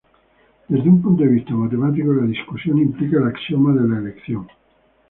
[0.67, 4.47] Desde un punto de vista matemático la discusión implica el axioma de elección.